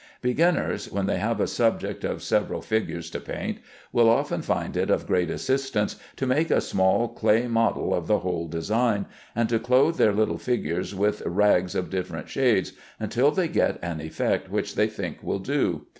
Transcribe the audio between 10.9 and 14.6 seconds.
with rags of different shades, until they get an effect